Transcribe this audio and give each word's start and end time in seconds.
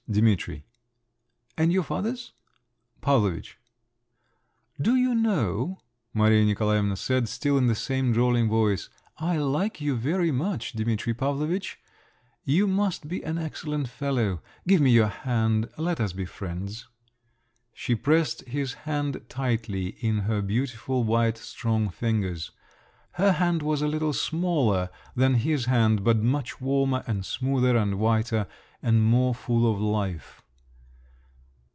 "Dimitri." 0.09 0.65
"And 1.57 1.71
your 1.71 1.83
father's?" 1.83 2.33
"Pavlovitch." 2.99 3.57
"Do 4.81 4.97
you 4.97 5.15
know," 5.15 5.79
Maria 6.13 6.43
Nikolaevna 6.43 6.97
said, 6.97 7.29
still 7.29 7.57
in 7.57 7.67
the 7.67 7.75
same 7.75 8.11
drawling 8.11 8.49
voice, 8.49 8.89
"I 9.19 9.37
like 9.37 9.79
you 9.79 9.95
very 9.95 10.29
much, 10.29 10.73
Dimitri 10.73 11.13
Pavlovitch. 11.13 11.79
You 12.43 12.67
must 12.67 13.07
be 13.07 13.23
an 13.23 13.37
excellent 13.37 13.87
fellow. 13.87 14.41
Give 14.67 14.81
me 14.81 14.91
your 14.91 15.07
hand. 15.07 15.69
Let 15.77 16.01
us 16.01 16.11
be 16.11 16.25
friends." 16.25 16.89
She 17.73 17.95
pressed 17.95 18.41
his 18.45 18.73
hand 18.83 19.21
tightly 19.29 19.95
in 20.01 20.17
her 20.27 20.41
beautiful, 20.41 21.05
white, 21.05 21.37
strong 21.37 21.87
fingers. 21.87 22.51
Her 23.13 23.31
hand 23.33 23.61
was 23.61 23.81
a 23.81 23.87
little 23.87 24.13
smaller 24.13 24.89
than 25.15 25.35
his 25.35 25.65
hand, 25.67 26.03
but 26.03 26.17
much 26.17 26.59
warmer 26.59 27.03
and 27.07 27.25
smoother 27.25 27.77
and 27.77 27.95
whiter 27.99 28.47
and 28.83 29.03
more 29.05 29.35
full 29.35 29.69
of 29.71 29.79
life. 29.79 30.41